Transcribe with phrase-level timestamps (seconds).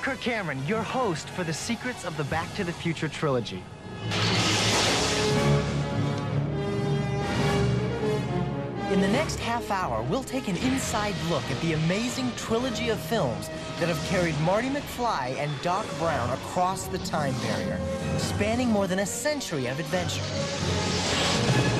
[0.00, 3.62] I'm Kirk Cameron, your host for the secrets of the Back to the Future trilogy.
[8.90, 12.98] In the next half hour, we'll take an inside look at the amazing trilogy of
[12.98, 17.78] films that have carried Marty McFly and Doc Brown across the time barrier,
[18.16, 21.79] spanning more than a century of adventure.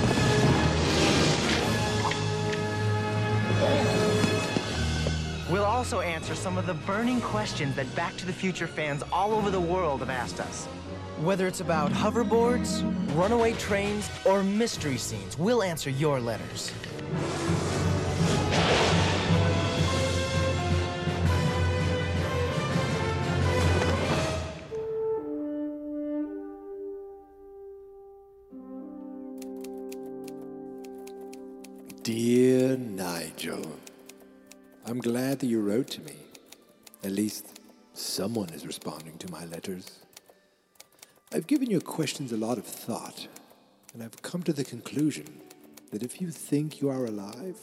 [5.71, 9.51] Also answer some of the burning questions that Back to the Future fans all over
[9.51, 10.67] the world have asked us.
[11.23, 12.83] Whether it's about hoverboards,
[13.17, 16.73] runaway trains, or mystery scenes, we'll answer your letters.
[34.91, 36.17] I'm glad that you wrote to me.
[37.05, 37.61] At least
[37.93, 40.01] someone is responding to my letters.
[41.33, 43.29] I've given your questions a lot of thought,
[43.95, 45.27] and I've come to the conclusion
[45.93, 47.55] that if you think you are alive,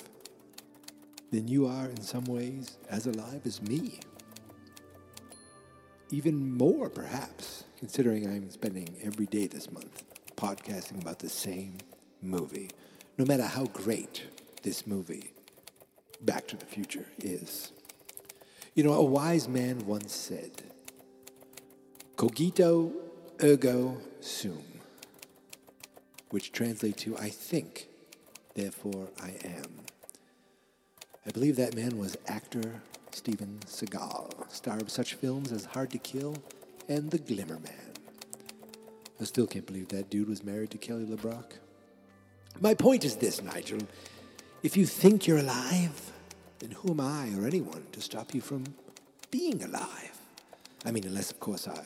[1.29, 3.99] then you are in some ways as alive as me.
[6.09, 10.05] Even more, perhaps, considering I'm spending every day this month
[10.37, 11.79] podcasting about the same
[12.21, 12.69] movie,
[13.17, 14.23] no matter how great
[14.63, 15.33] this movie,
[16.21, 17.71] Back to the Future, is.
[18.73, 20.51] You know, a wise man once said,
[22.15, 22.91] Cogito
[23.43, 24.63] ergo sum,
[26.29, 27.87] which translates to I think,
[28.55, 29.85] therefore I am.
[31.25, 32.81] I believe that man was actor
[33.11, 36.37] Steven Seagal, star of such films as Hard to Kill
[36.87, 37.93] and The Glimmer Man.
[39.19, 41.53] I still can't believe that dude was married to Kelly LeBrock.
[42.59, 43.79] My point is this, Nigel.
[44.63, 46.11] If you think you're alive,
[46.59, 48.63] then who am I or anyone to stop you from
[49.31, 50.17] being alive?
[50.85, 51.83] I mean, unless, of course, I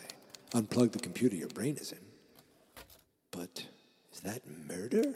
[0.51, 1.99] unplug the computer your brain is in.
[3.31, 3.65] But
[4.13, 5.13] is that murder?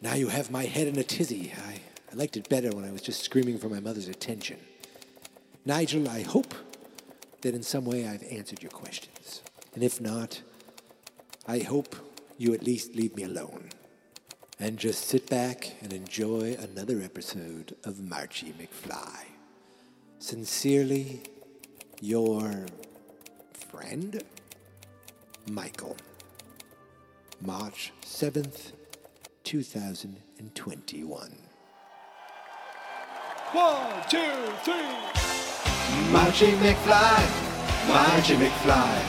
[0.00, 1.52] Now you have my head in a tizzy.
[1.68, 1.80] I,
[2.12, 4.58] I liked it better when I was just screaming for my mother's attention.
[5.64, 6.54] Nigel, I hope
[7.42, 9.42] that in some way I've answered your questions.
[9.74, 10.42] And if not,
[11.46, 11.94] I hope
[12.36, 13.70] you at least leave me alone
[14.62, 19.24] and just sit back and enjoy another episode of Marchie McFly.
[20.20, 21.20] Sincerely,
[22.00, 22.66] your
[23.52, 24.22] friend,
[25.50, 25.96] Michael.
[27.40, 28.70] March 7th,
[29.42, 31.36] 2021.
[33.50, 34.18] One, two,
[34.62, 34.74] three.
[36.12, 37.26] Marchie McFly,
[37.88, 39.02] Marchie McFly.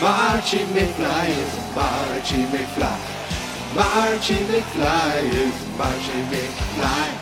[0.00, 3.11] Marchie McFly is Marchie McFly.
[3.74, 6.82] Marchie McFly is marching McFly.
[7.02, 7.21] Every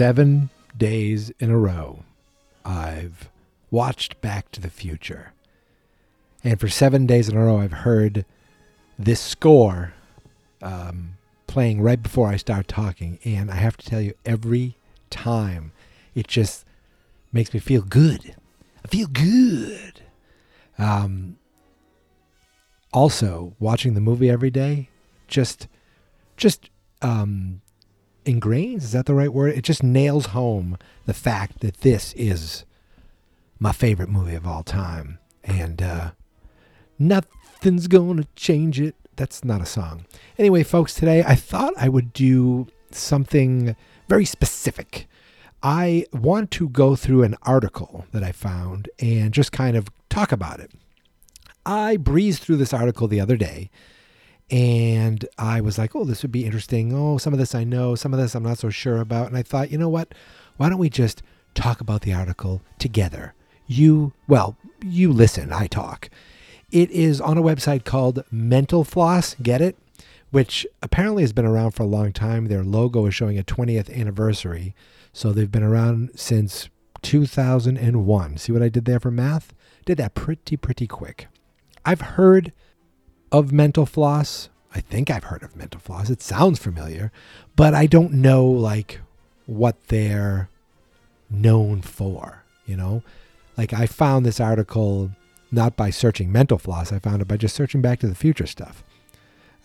[0.00, 2.04] Seven days in a row,
[2.64, 3.28] I've
[3.70, 5.34] watched Back to the Future.
[6.42, 8.24] And for seven days in a row, I've heard
[8.98, 9.92] this score
[10.62, 13.18] um, playing right before I start talking.
[13.26, 14.78] And I have to tell you, every
[15.10, 15.70] time
[16.14, 16.64] it just
[17.30, 18.34] makes me feel good.
[18.82, 20.00] I feel good.
[20.78, 21.36] Um,
[22.90, 24.88] also, watching the movie every day
[25.28, 25.68] just
[26.38, 26.70] just
[27.02, 27.60] um,
[28.32, 29.56] ingrains is that the right word?
[29.56, 32.64] It just nails home the fact that this is
[33.58, 36.10] my favorite movie of all time, and uh,
[36.98, 38.94] nothing's gonna change it.
[39.16, 40.06] That's not a song.
[40.38, 43.76] Anyway, folks, today I thought I would do something
[44.08, 45.06] very specific.
[45.62, 50.32] I want to go through an article that I found and just kind of talk
[50.32, 50.72] about it.
[51.66, 53.70] I breezed through this article the other day
[54.50, 56.92] and I was like, oh, this would be interesting.
[56.92, 59.28] Oh, some of this I know, some of this I'm not so sure about.
[59.28, 60.12] And I thought, you know what?
[60.56, 61.22] Why don't we just
[61.54, 63.34] talk about the article together?
[63.66, 66.10] You, well, you listen, I talk.
[66.72, 69.76] It is on a website called Mental Floss, get it?
[70.30, 72.46] Which apparently has been around for a long time.
[72.46, 74.74] Their logo is showing a 20th anniversary.
[75.12, 76.68] So they've been around since
[77.02, 78.36] 2001.
[78.36, 79.54] See what I did there for math?
[79.86, 81.28] Did that pretty, pretty quick.
[81.84, 82.52] I've heard
[83.32, 84.48] of Mental Floss.
[84.74, 86.10] I think I've heard of Mental Floss.
[86.10, 87.10] It sounds familiar,
[87.56, 89.00] but I don't know like
[89.46, 90.48] what they're
[91.28, 93.02] known for, you know?
[93.56, 95.10] Like I found this article
[95.52, 98.46] not by searching Mental Floss, I found it by just searching Back to the Future
[98.46, 98.84] stuff.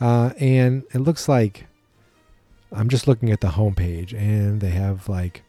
[0.02, 1.68] Uh, and it looks like
[2.72, 5.44] I'm just looking at the homepage, and they have like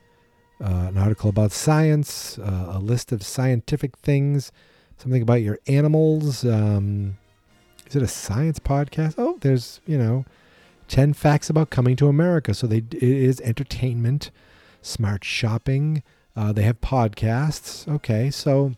[0.62, 4.52] uh, an article about science, uh, a list of scientific things,
[4.96, 6.44] something about your animals.
[6.44, 7.16] Um,
[7.86, 9.14] is it a science podcast?
[9.18, 10.24] Oh, there's you know,
[10.88, 12.54] ten facts about coming to America.
[12.54, 14.30] So they it is entertainment,
[14.82, 16.02] smart shopping.
[16.34, 17.88] Uh, they have podcasts.
[17.88, 18.72] Okay, so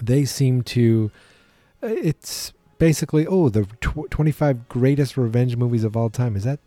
[0.00, 1.10] they seem to.
[1.82, 6.36] uh, It's basically oh the tw- 25 greatest revenge movies of all time.
[6.36, 6.60] Is that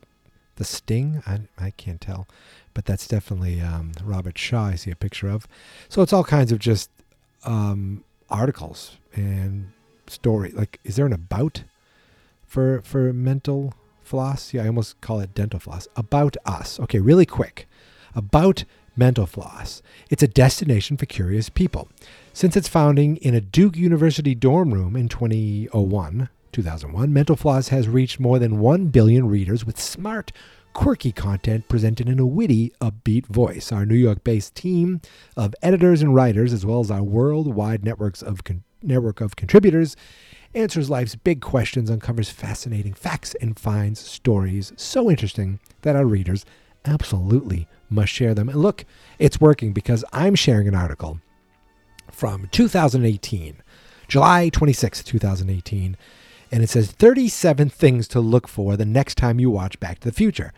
[0.56, 1.22] the Sting?
[1.28, 2.28] I I can't tell,
[2.74, 4.66] but that's definitely um, Robert Shaw.
[4.68, 5.48] I see a picture of.
[5.90, 6.90] So it's all kinds of just
[7.44, 9.72] um, articles and
[10.12, 10.52] story.
[10.52, 11.64] Like, is there an about
[12.46, 14.54] for for mental floss?
[14.54, 15.88] Yeah, I almost call it dental floss.
[15.96, 16.80] About us.
[16.80, 17.68] Okay, really quick.
[18.16, 18.66] About
[18.96, 19.82] mental floss.
[20.10, 21.88] It's a destination for curious people.
[22.34, 27.88] Since its founding in a Duke University dorm room in 2001, 2001, Mental Floss has
[27.88, 30.32] reached more than 1 billion readers with smart,
[30.74, 33.72] quirky content presented in a witty, upbeat voice.
[33.72, 35.02] Our New York based team
[35.38, 39.96] of editors and writers, as well as our worldwide networks of con- network of contributors,
[40.54, 46.46] answers life's big questions, uncovers fascinating facts, and finds stories so interesting that our readers
[46.86, 48.50] absolutely must share them.
[48.50, 48.86] And look,
[49.18, 51.20] it's working because I'm sharing an article
[52.12, 53.62] from 2018,
[54.08, 55.98] July 26, 2018.
[56.52, 60.08] And it says 37 things to look for the next time you watch Back to
[60.08, 60.52] the Future.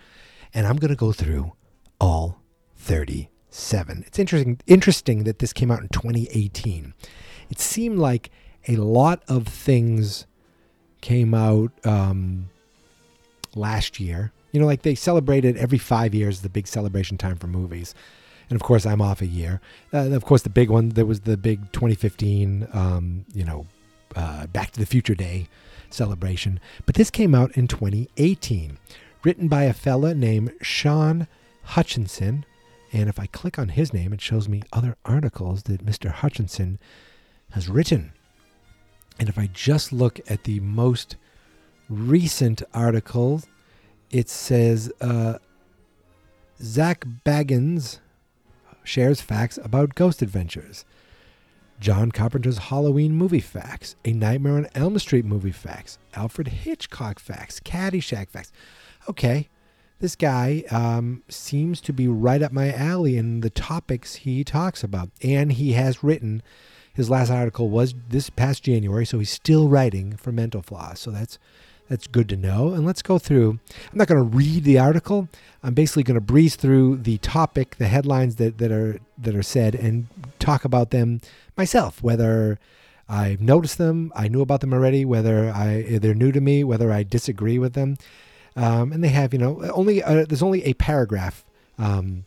[0.53, 1.53] And I'm going to go through
[1.99, 2.39] all
[2.77, 4.03] 37.
[4.07, 6.93] It's interesting interesting that this came out in 2018.
[7.51, 8.31] It seemed like
[8.67, 10.25] a lot of things
[11.01, 12.49] came out um,
[13.55, 14.31] last year.
[14.51, 17.93] You know, like they celebrated every five years the big celebration time for movies.
[18.49, 19.61] And of course, I'm off a year.
[19.93, 23.65] Uh, of course, the big one, there was the big 2015, um, you know,
[24.15, 25.47] uh, Back to the Future Day
[25.89, 26.59] celebration.
[26.85, 28.77] But this came out in 2018,
[29.23, 31.27] written by a fella named Sean
[31.63, 32.45] Hutchinson.
[32.91, 36.11] And if I click on his name, it shows me other articles that Mr.
[36.11, 36.77] Hutchinson
[37.51, 38.13] has written.
[39.19, 41.15] And if I just look at the most
[41.89, 43.41] recent article,
[44.09, 45.37] it says uh,
[46.61, 47.99] Zak Bagans
[48.83, 50.85] shares facts about ghost adventures.
[51.79, 57.59] John Carpenter's Halloween movie facts, A Nightmare on Elm Street movie facts, Alfred Hitchcock facts,
[57.59, 58.51] Caddyshack facts.
[59.09, 59.49] Okay,
[59.99, 64.83] this guy um, seems to be right up my alley in the topics he talks
[64.83, 65.09] about.
[65.23, 66.43] And he has written,
[66.93, 70.99] his last article was this past January, so he's still writing for Mental Floss.
[70.99, 71.39] So that's
[71.89, 72.69] that's good to know.
[72.69, 73.59] And let's go through.
[73.91, 75.27] I'm not going to read the article.
[75.61, 79.43] I'm basically going to breeze through the topic, the headlines that, that are that are
[79.43, 80.07] said, and
[80.39, 81.21] talk about them
[81.57, 82.01] myself.
[82.01, 82.59] Whether
[83.09, 85.03] I've noticed them, I knew about them already.
[85.03, 87.97] Whether I they're new to me, whether I disagree with them.
[88.55, 91.43] Um, and they have, you know, only uh, there's only a paragraph
[91.77, 92.25] um,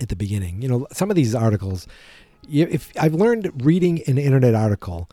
[0.00, 0.62] at the beginning.
[0.62, 1.86] You know, some of these articles,
[2.48, 5.08] if I've learned reading an internet article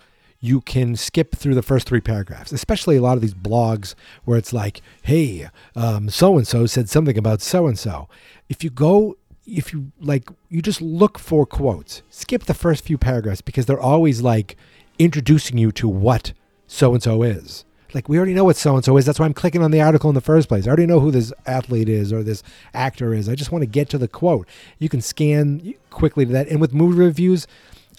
[0.46, 4.38] you can skip through the first three paragraphs, especially a lot of these blogs where
[4.38, 8.08] it's like, hey, so and so said something about so and so.
[8.48, 12.98] If you go, if you like, you just look for quotes, skip the first few
[12.98, 14.56] paragraphs because they're always like
[15.00, 16.34] introducing you to what
[16.68, 19.06] so and so is Like we already know what so and so is.
[19.06, 20.66] That's why I'm clicking on the article in the first place.
[20.66, 23.30] I already know who this athlete is or this actor is.
[23.30, 24.48] I just want to get to the quote.
[24.80, 26.48] You can scan quickly to that.
[26.50, 27.48] And with movie reviews,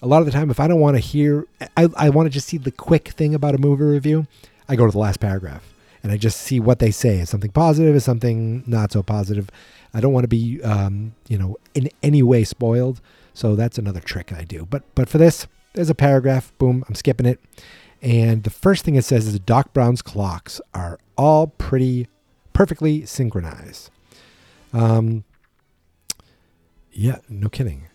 [0.01, 2.29] a lot of the time, if I don't want to hear, I, I want to
[2.29, 4.27] just see the quick thing about a movie review.
[4.69, 5.63] I go to the last paragraph
[6.03, 7.19] and I just see what they say.
[7.19, 7.95] Is something positive?
[7.95, 9.49] Is something not so positive?
[9.93, 13.01] I don't want to be, um, you know, in any way spoiled.
[13.33, 14.65] So that's another trick I do.
[14.69, 16.51] But but for this, there's a paragraph.
[16.57, 17.39] Boom, I'm skipping it.
[18.01, 22.07] And the first thing it says is Doc Brown's clocks are all pretty
[22.53, 23.89] perfectly synchronized.
[24.73, 25.23] Um,
[26.91, 27.87] yeah, no kidding.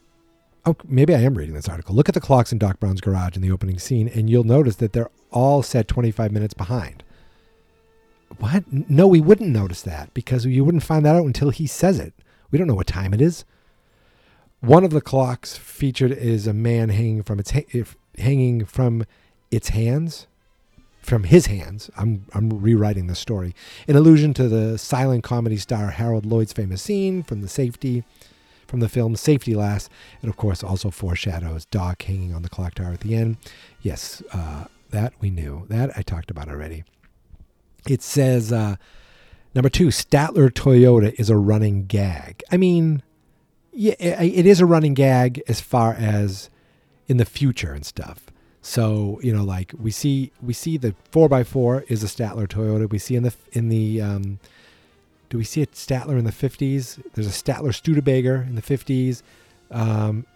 [0.65, 1.95] Oh, maybe I am reading this article.
[1.95, 4.77] Look at the clocks in Doc Brown's garage in the opening scene, and you'll notice
[4.77, 7.03] that they're all set 25 minutes behind.
[8.39, 8.65] What?
[8.73, 12.15] No, we wouldn't notice that because you wouldn't find that out until he says it.
[12.51, 13.45] We don't know what time it is.
[14.61, 17.85] One of the clocks featured is a man hanging from its ha-
[18.17, 19.05] hanging from
[19.53, 20.27] its hands,
[21.03, 21.91] from his hands.
[21.97, 23.55] I'm I'm rewriting the story.
[23.87, 28.05] An allusion to the silent comedy star Harold Lloyd's famous scene from the safety
[28.67, 29.91] from the film Safety Last,
[30.23, 33.37] and of course also foreshadows Doc hanging on the clock tower at the end.
[33.83, 35.67] Yes, uh, that we knew.
[35.69, 36.85] That I talked about already.
[37.87, 38.77] It says uh,
[39.55, 42.43] number two, Statler Toyota is a running gag.
[42.51, 43.03] I mean,
[43.73, 46.49] yeah, it is a running gag as far as
[47.09, 48.32] in the future and stuff.
[48.63, 52.47] So you know, like we see, we see the four x four is a Statler
[52.47, 52.89] Toyota.
[52.89, 54.39] We see in the in the um,
[55.29, 57.01] do we see a Statler in the fifties?
[57.15, 59.25] There's a Statler Studebaker in the fifties.
[59.73, 60.27] Um,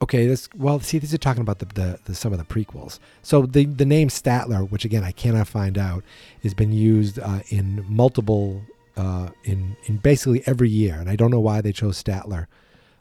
[0.00, 3.00] okay, this well, see, these are talking about the, the, the, some of the prequels.
[3.22, 6.02] So the the name Statler, which again I cannot find out,
[6.42, 8.62] has been used uh, in multiple
[8.96, 12.46] uh, in in basically every year, and I don't know why they chose Statler.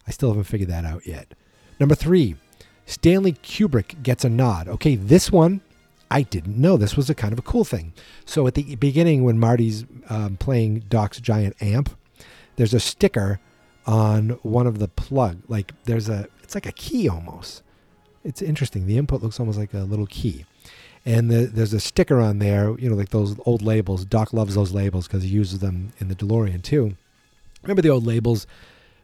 [0.06, 1.34] I still haven't figured that out yet.
[1.80, 2.36] Number three,
[2.88, 4.68] Stanley Kubrick gets a nod.
[4.68, 5.62] Okay, this one
[6.10, 6.78] I didn't know.
[6.78, 7.94] This was a kind of a cool thing.
[8.26, 11.96] So at the beginning, when Marty's um, playing Doc's giant amp,
[12.56, 13.40] there's a sticker
[13.86, 15.42] on one of the plug.
[15.48, 17.62] Like there's a, it's like a key almost.
[18.24, 18.88] It's interesting.
[18.88, 20.46] The input looks almost like a little key.
[21.06, 24.06] And the, there's a sticker on there, you know, like those old labels.
[24.06, 26.96] Doc loves those labels because he uses them in the DeLorean too.
[27.64, 28.48] Remember the old labels?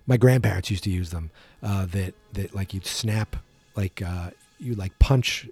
[0.05, 1.31] My grandparents used to use them.
[1.61, 3.37] Uh, that that like you'd snap,
[3.75, 5.47] like uh, you like punch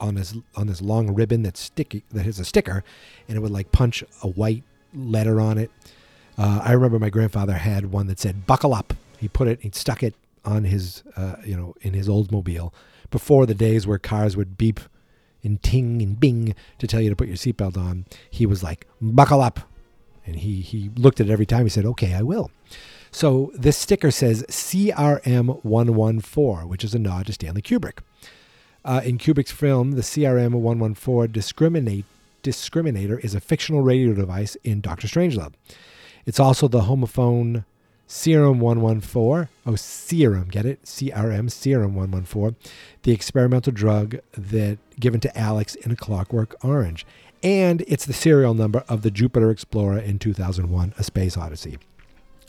[0.00, 2.84] on this on this long ribbon that's sticky that has a sticker,
[3.28, 4.62] and it would like punch a white
[4.94, 5.70] letter on it.
[6.38, 9.70] Uh, I remember my grandfather had one that said "Buckle up." He put it, he
[9.72, 12.72] stuck it on his, uh, you know, in his Oldsmobile
[13.10, 14.80] before the days where cars would beep
[15.42, 18.04] and ting and bing to tell you to put your seatbelt on.
[18.30, 19.60] He was like, "Buckle up,"
[20.26, 21.64] and he he looked at it every time.
[21.64, 22.50] He said, "Okay, I will."
[23.16, 28.00] So this sticker says CRM 114, which is a nod to Stanley Kubrick.
[28.84, 32.04] Uh, in Kubrick's film, the CRM 114 discriminate,
[32.42, 35.54] discriminator is a fictional radio device in Doctor Strangelove.
[36.26, 37.64] It's also the homophone
[38.06, 39.48] Serum 114.
[39.64, 40.82] Oh, Serum, get it?
[40.84, 42.54] CRM, Serum 114.
[43.04, 47.06] The experimental drug that given to Alex in A Clockwork Orange.
[47.42, 51.78] And it's the serial number of the Jupiter Explorer in 2001 A Space Odyssey.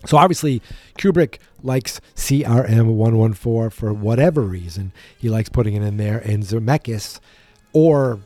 [0.06, 0.62] So obviously,
[0.98, 4.92] Kubrick likes CRM 114 for whatever reason.
[5.18, 6.20] He likes putting it in there.
[6.20, 7.20] And Zemeckis
[7.74, 8.20] or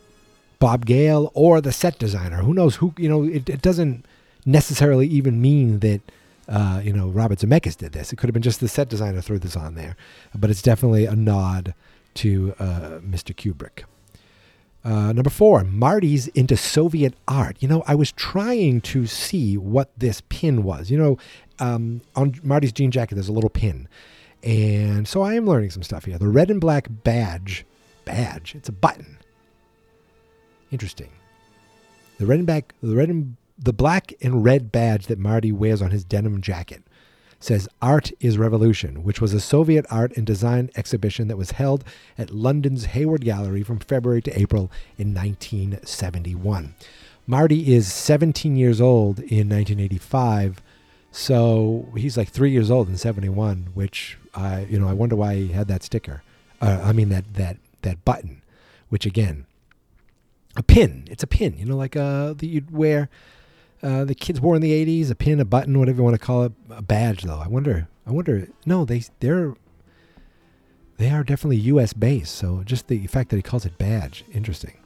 [0.59, 4.05] Bob Gale or the set designer, who knows who, you know, it, it doesn't
[4.45, 6.01] necessarily even mean that,
[6.47, 8.11] uh, you know, Robert Zemeckis did this.
[8.11, 9.95] It could have been just the set designer threw this on there.
[10.35, 11.73] But it's definitely a nod
[12.15, 13.33] to uh, Mr.
[13.33, 13.85] Kubrick.
[14.83, 17.57] Uh, number four, Marty's into Soviet art.
[17.59, 20.89] You know, I was trying to see what this pin was.
[20.89, 21.17] You know,
[21.59, 23.87] um, on Marty's jean jacket, there's a little pin.
[24.43, 26.17] And so I am learning some stuff here.
[26.17, 27.63] The red and black badge,
[28.05, 29.19] badge, it's a button.
[30.71, 31.09] Interesting.
[32.17, 35.81] The red and black, the red and the black and red badge that Marty wears
[35.81, 36.83] on his denim jacket
[37.41, 41.83] says Art is Revolution, which was a Soviet art and design exhibition that was held
[42.17, 46.75] at London's Hayward Gallery from February to April in 1971.
[47.27, 50.61] Marty is 17 years old in 1985,
[51.11, 55.35] so he's like three years old in 71, which I, you know, I wonder why
[55.35, 56.23] he had that sticker.
[56.61, 58.41] Uh, I mean that that that button,
[58.89, 59.45] which again,
[60.55, 61.07] a pin.
[61.09, 63.09] It's a pin, you know, like uh, that you'd wear
[63.83, 66.25] uh, the kids wore in the '80s, a pin, a button, whatever you want to
[66.25, 67.23] call it, a badge.
[67.23, 68.47] Though I wonder, I wonder.
[68.65, 69.55] No, they they're
[70.97, 71.93] they are definitely U.S.
[71.93, 72.35] based.
[72.35, 74.77] So just the fact that he calls it badge, interesting.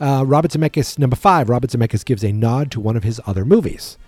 [0.00, 1.48] Uh, Robert Zemeckis, number five.
[1.48, 3.98] Robert Zemeckis gives a nod to one of his other movies.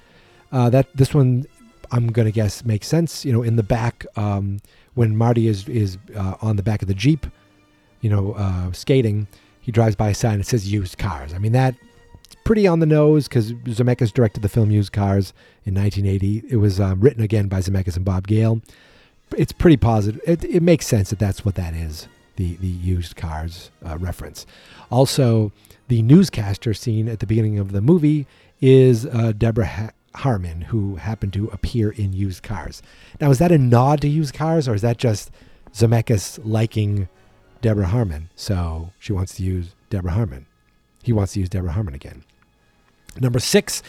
[0.52, 1.44] Uh, that this one,
[1.90, 3.24] I'm gonna guess makes sense.
[3.24, 4.60] You know, in the back, um,
[4.94, 7.26] when Marty is is uh, on the back of the jeep,
[8.00, 9.26] you know, uh, skating,
[9.60, 11.34] he drives by a sign that says used cars.
[11.34, 11.76] I mean, that's
[12.50, 15.32] pretty on the nose because Zemeckis directed the film Used Cars
[15.64, 16.42] in 1980.
[16.50, 18.60] It was um, written again by Zemeckis and Bob Gale.
[19.36, 20.20] It's pretty positive.
[20.26, 24.46] It, it makes sense that that's what that is the, the used cars uh, reference.
[24.90, 25.52] Also,
[25.86, 28.26] the newscaster scene at the beginning of the movie
[28.60, 32.82] is uh, Deborah ha- Harmon, who happened to appear in used cars.
[33.20, 35.30] Now, is that a nod to used cars or is that just
[35.72, 37.08] Zemeckis liking
[37.60, 38.28] Deborah Harmon?
[38.34, 40.46] So she wants to use Deborah Harmon.
[41.04, 42.24] He wants to use Deborah Harmon again.
[43.20, 43.82] Number six,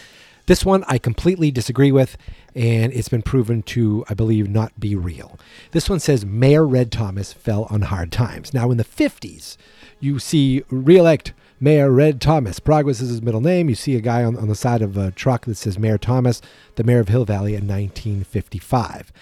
[0.48, 2.18] this one I completely disagree with,
[2.56, 5.40] and it's been proven to, I believe, not be real.
[5.72, 8.54] This one says Mayor Red Thomas fell on hard times.
[8.54, 9.56] Now, in the 50s,
[10.00, 12.60] you see re-elect Mayor Red Thomas.
[12.60, 13.70] Progress is his middle name.
[13.70, 16.42] You see a guy on, on the side of a truck that says Mayor Thomas,
[16.76, 19.14] the mayor of Hill Valley in 1955.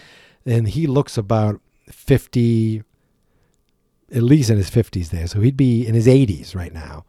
[0.45, 1.59] And he looks about
[1.91, 2.81] 50,
[4.11, 5.27] at least in his 50s there.
[5.27, 7.03] So he'd be in his 80s right now.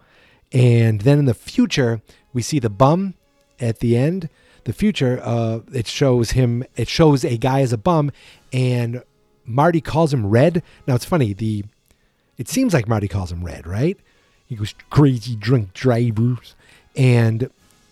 [0.52, 3.14] And then in the future, we see the bum
[3.58, 4.28] at the end.
[4.64, 8.12] The future, uh, it shows him, it shows a guy as a bum,
[8.52, 9.02] and
[9.44, 10.62] Marty calls him Red.
[10.86, 11.64] Now it's funny, the
[12.36, 13.98] it seems like Marty calls him Red, right?
[14.46, 16.54] He goes crazy drunk drivers,
[16.96, 17.50] and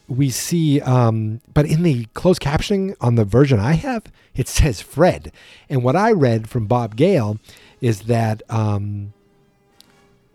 [0.08, 4.04] we see, um, but in the closed captioning on the version I have,
[4.34, 5.32] it says Fred.
[5.68, 7.38] And what I read from Bob Gale
[7.80, 9.12] is that um,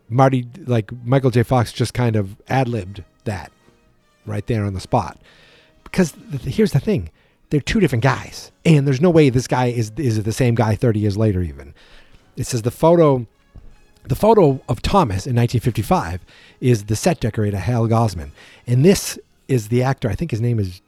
[0.10, 1.44] Marty, like Michael J.
[1.44, 3.52] Fox, just kind of ad libbed that
[4.26, 5.20] right there on the spot.
[5.84, 7.10] Because th- here's the thing
[7.50, 8.52] they're two different guys.
[8.66, 11.74] And there's no way this guy is, is the same guy 30 years later, even.
[12.36, 13.28] It says the photo.
[14.06, 16.26] The photo of Thomas in 1955
[16.60, 18.32] is the set decorator Hal Gausman,
[18.68, 20.10] and this is the actor.
[20.10, 20.82] I think his name is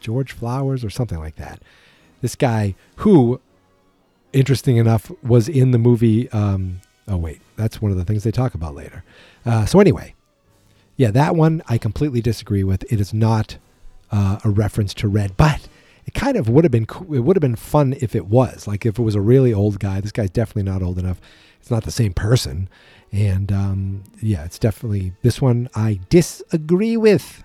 [0.00, 1.60] George Flowers or something like that.
[2.22, 3.42] This guy who,
[4.32, 6.30] interesting enough, was in the movie.
[6.30, 9.04] Um, oh wait, that's one of the things they talk about later.
[9.44, 10.14] Uh, so anyway,
[10.96, 12.90] yeah, that one I completely disagree with.
[12.92, 13.58] It is not
[14.10, 15.68] uh, a reference to Red, but
[16.06, 16.86] it kind of would have been.
[17.12, 18.66] It would have been fun if it was.
[18.66, 20.00] Like if it was a really old guy.
[20.00, 21.20] This guy's definitely not old enough.
[21.60, 22.68] It's not the same person,
[23.12, 27.42] and um, yeah, it's definitely this one I disagree with.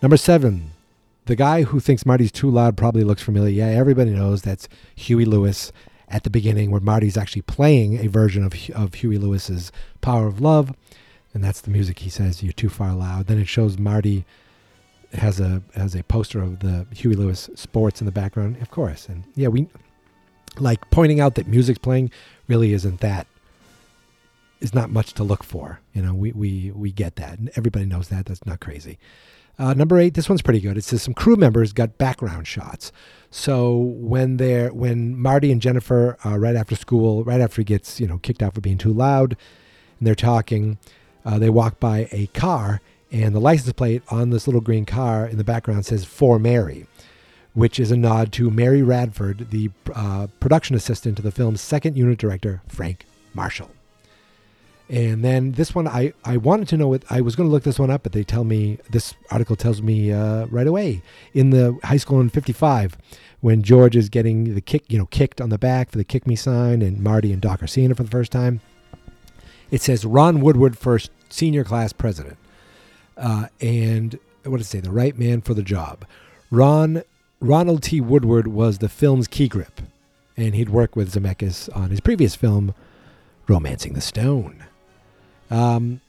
[0.00, 0.70] Number seven,
[1.26, 3.50] the guy who thinks Marty's too loud probably looks familiar.
[3.50, 5.72] Yeah, everybody knows that's Huey Lewis
[6.08, 10.40] at the beginning, where Marty's actually playing a version of of Huey Lewis's "Power of
[10.40, 10.72] Love,"
[11.34, 13.26] and that's the music he says you're too far loud.
[13.26, 14.24] Then it shows Marty
[15.12, 19.08] has a has a poster of the Huey Lewis sports in the background, of course.
[19.08, 19.68] And yeah, we
[20.58, 22.10] like pointing out that music's playing
[22.48, 23.26] really isn't that
[24.60, 25.80] is not much to look for.
[25.92, 28.26] You know, we we we get that, and everybody knows that.
[28.26, 28.98] That's not crazy.
[29.56, 30.76] Uh, number eight, this one's pretty good.
[30.76, 32.90] It says some crew members got background shots.
[33.30, 38.06] So when they're when Marty and Jennifer right after school, right after he gets you
[38.06, 39.36] know kicked out for being too loud,
[39.98, 40.78] and they're talking,
[41.24, 45.26] uh, they walk by a car, and the license plate on this little green car
[45.26, 46.86] in the background says "For Mary,"
[47.52, 51.96] which is a nod to Mary Radford, the uh, production assistant to the film's second
[51.96, 53.70] unit director, Frank Marshall.
[54.88, 57.62] And then this one, I, I wanted to know what I was going to look
[57.62, 61.50] this one up, but they tell me this article tells me uh, right away in
[61.50, 62.98] the high school in '55
[63.40, 66.26] when George is getting the kick, you know, kicked on the back for the kick
[66.26, 68.60] me sign, and Marty and Doc are seeing it for the first time.
[69.70, 72.36] It says Ron Woodward first senior class president,
[73.16, 74.80] uh, and what did it say?
[74.80, 76.04] The right man for the job.
[76.50, 77.02] Ron
[77.40, 78.00] Ronald T.
[78.00, 79.80] Woodward was the film's key grip,
[80.36, 82.74] and he'd worked with Zemeckis on his previous film,
[83.48, 84.64] Romancing the Stone.
[85.50, 86.00] Um,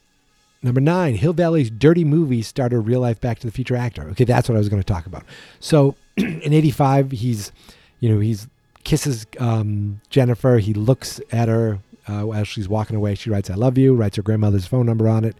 [0.61, 4.03] number nine, Hill Valley's dirty movie started a real life Back to the Future actor.
[4.09, 5.23] Okay, that's what I was going to talk about.
[5.59, 7.51] So in '85, he's,
[7.99, 8.47] you know, he's
[8.85, 10.59] kisses um, Jennifer.
[10.59, 13.15] He looks at her uh, as she's walking away.
[13.15, 15.35] She writes "I love you," writes her grandmother's phone number on it,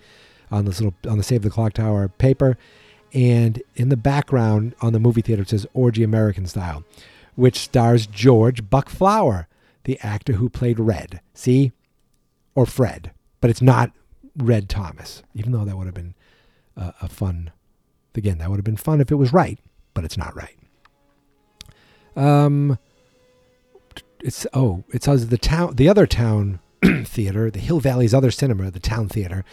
[0.52, 2.58] on this little on the Save the Clock Tower paper,
[3.14, 6.84] and in the background on the movie theater it says "Orgy American Style,"
[7.36, 9.48] which stars George Buck Flower,
[9.84, 11.22] the actor who played Red.
[11.34, 11.72] See,
[12.56, 13.92] or Fred, but it's not
[14.38, 16.16] Red Thomas, even though that would have been
[16.78, 17.52] uh, a fun.
[18.16, 19.60] Again, that would have been fun if it was right,
[19.94, 20.58] but it's not right.
[22.16, 22.80] Um,
[24.26, 26.60] it's oh, it's the town, the other town
[27.06, 29.46] theater, the Hill Valley's other cinema, the town theater,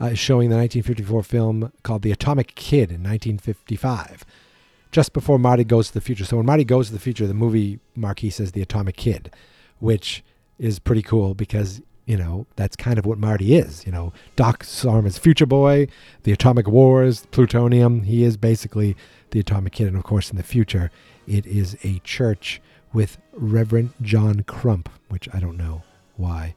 [0.00, 4.24] uh, is showing the 1954 film called The Atomic Kid in 1955,
[4.90, 6.24] just before Marty Goes to the Future.
[6.24, 9.32] So when Marty Goes to the Future, the movie marquee says The Atomic Kid,
[9.78, 10.24] which
[10.58, 13.86] is pretty cool because you know that's kind of what Marty is.
[13.86, 15.86] You know, Doc him Future Boy,
[16.24, 18.02] the Atomic Wars, plutonium.
[18.02, 18.96] He is basically
[19.30, 20.90] the Atomic Kid, and of course, in the future,
[21.28, 22.60] it is a church
[22.96, 25.82] with Reverend John Crump, which I don't know
[26.16, 26.54] why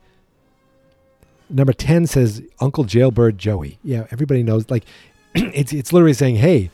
[1.50, 3.80] Number 10 says Uncle Jailbird Joey.
[3.84, 4.70] Yeah, everybody knows.
[4.70, 4.86] Like,
[5.36, 6.70] it's, it's literally saying, hey,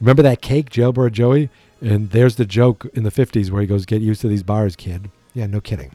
[0.00, 1.48] remember that cake, Jailbird Joey?
[1.80, 4.76] And there's the joke in the 50s where he goes, get used to these bars,
[4.76, 5.10] kid.
[5.32, 5.94] Yeah, no kidding.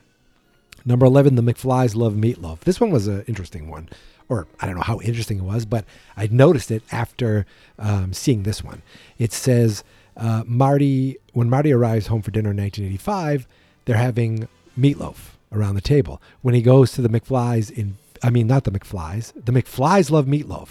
[0.83, 2.61] Number 11, the McFlys love meatloaf.
[2.61, 3.87] This one was an interesting one.
[4.29, 5.85] Or I don't know how interesting it was, but
[6.17, 7.45] I noticed it after
[7.77, 8.81] um, seeing this one.
[9.19, 9.83] It says
[10.15, 13.47] uh, Marty, when Marty arrives home for dinner in 1985,
[13.85, 14.47] they're having
[14.79, 16.21] meatloaf around the table.
[16.41, 20.25] When he goes to the McFlys in, I mean, not the McFlys, the McFlys love
[20.25, 20.69] meatloaf.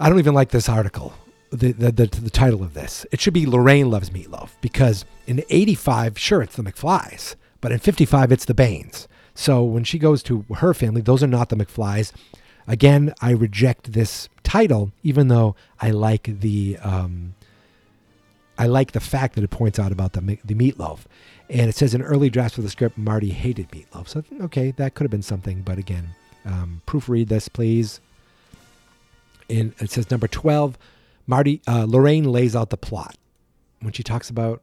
[0.00, 1.14] I don't even like this article.
[1.50, 3.06] The, the, the, the title of this.
[3.12, 7.78] It should be Lorraine Loves Meatloaf because in 85, sure, it's the McFlys, but in
[7.78, 9.06] 55, it's the Baines.
[9.36, 12.12] So when she goes to her family, those are not the McFlys.
[12.66, 17.34] Again, I reject this title, even though I like the um,
[18.56, 21.00] I like the fact that it points out about the the meatloaf,
[21.50, 24.06] and it says in early drafts of the script, Marty hated meatloaf.
[24.06, 26.10] So okay, that could have been something, but again,
[26.44, 28.00] um, proofread this, please.
[29.50, 30.78] And it says number twelve,
[31.26, 33.16] Marty uh, Lorraine lays out the plot
[33.80, 34.62] when she talks about.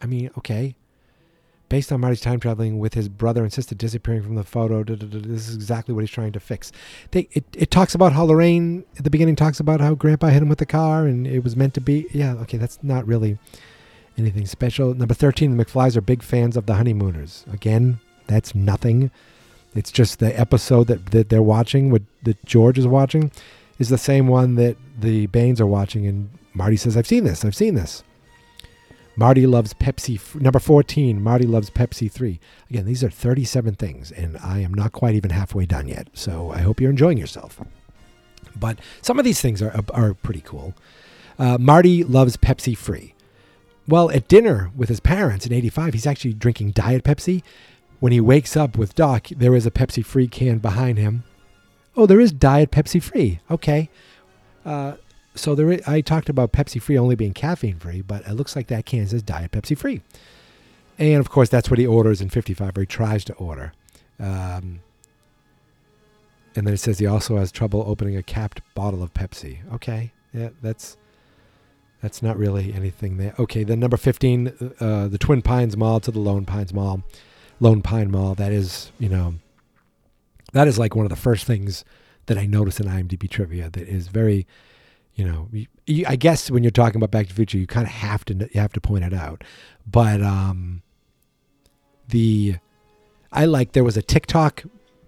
[0.00, 0.76] I mean, okay,
[1.72, 4.84] based on Marty's time traveling with his brother and sister disappearing from the photo.
[4.84, 6.70] da, da, da, This is exactly what he's trying to fix.
[7.12, 10.42] They, it, it talks about how Lorraine at the beginning talks about how Grandpa hit
[10.42, 12.08] him with the car and it was meant to be.
[12.12, 13.38] Yeah, okay, that's not really
[14.18, 14.92] anything special.
[14.92, 17.46] Number 13, the McFlys are big fans of the Honeymooners.
[17.50, 19.10] Again, that's nothing.
[19.74, 23.32] It's just the episode that, that they're watching, what that George is watching,
[23.78, 26.06] is the same one that the Baines are watching.
[26.06, 28.04] And Marty says, I've seen this, I've seen this.
[29.16, 30.40] Marty loves Pepsi.
[30.40, 32.40] Number 14, Marty loves Pepsi Free.
[32.70, 36.08] Again, these are 37 things, and I am not quite even halfway done yet.
[36.14, 37.60] So I hope you're enjoying yourself.
[38.56, 40.74] But some of these things are, are pretty cool.
[41.38, 43.14] Uh, Marty loves Pepsi free.
[43.86, 47.42] Well, at dinner with his parents in 85, he's actually drinking Diet Pepsi.
[48.00, 51.24] When he wakes up with Doc, there is a Pepsi free can behind him.
[51.96, 53.40] Oh, there is Diet Pepsi free.
[53.50, 53.90] Okay.
[54.64, 54.94] Uh,
[55.34, 58.66] so there, I talked about Pepsi free only being caffeine free, but it looks like
[58.68, 60.02] that can says Diet Pepsi free.
[60.98, 63.72] And of course, that's what he orders in 55, or he tries to order.
[64.20, 64.80] Um,
[66.54, 69.58] and then it says he also has trouble opening a capped bottle of Pepsi.
[69.74, 70.96] Okay, yeah, that's
[72.02, 73.34] that's not really anything there.
[73.38, 77.02] Okay, then number 15, uh, the Twin Pines Mall to the Lone Pines Mall,
[77.60, 78.34] Lone Pine Mall.
[78.34, 79.34] That is, you know,
[80.52, 81.84] that is like one of the first things
[82.26, 84.48] that I noticed in IMDb trivia that is very,
[85.14, 87.66] you know, you, you, I guess when you're talking about Back to the Future, you
[87.66, 89.44] kind of have to you have to point it out.
[89.90, 90.82] But um,
[92.08, 92.56] the
[93.30, 94.64] I like there was a TikTok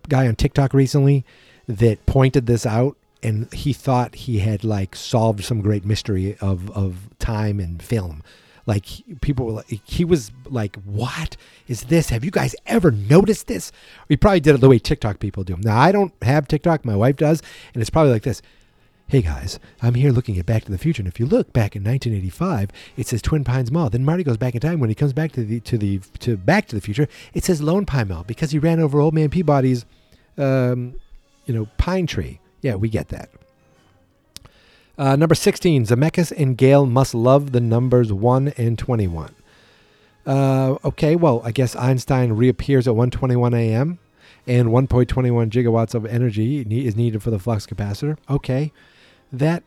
[0.09, 1.25] guy on TikTok recently
[1.67, 6.71] that pointed this out and he thought he had like solved some great mystery of
[6.73, 8.23] of time and film.
[8.67, 8.87] Like
[9.21, 11.37] people were like, he was like, "What
[11.69, 12.11] is this?
[12.11, 13.73] Have you guys ever noticed this?"
[14.09, 15.57] He probably did it the way TikTok people do.
[15.59, 18.41] Now I don't have TikTok, my wife does, and it's probably like this.
[19.15, 21.77] Hey guys, I'm here looking at Back to the Future, and if you look back
[21.77, 23.89] in 1985, it says Twin Pines Mall.
[23.89, 26.37] Then Marty goes back in time when he comes back to the to the to
[26.37, 27.07] Back to the Future.
[27.33, 29.87] It says Lone Pine Mall because he ran over Old Man Peabody's,
[30.37, 30.97] um,
[31.47, 32.41] you know, pine tree.
[32.61, 33.31] Yeah, we get that.
[34.99, 39.33] Uh, number 16, Zemeckis and Gale must love the numbers 1 and 21.
[40.27, 44.01] Uh, okay, well, I guess Einstein reappears at 1:21 a.m.
[44.49, 48.19] and 1.21 gigawatts of energy is needed for the flux capacitor.
[48.29, 48.73] Okay,
[49.39, 49.63] that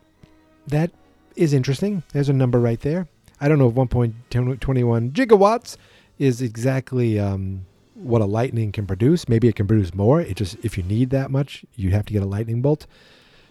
[0.67, 0.91] that
[1.35, 2.03] is interesting.
[2.13, 3.07] There's a number right there.
[3.39, 5.77] I don't know if 1.21 gigawatts
[6.17, 9.29] is exactly um, what a lightning can produce.
[9.29, 10.21] Maybe it can produce more.
[10.21, 12.87] It just if you need that much, you have to get a lightning bolt.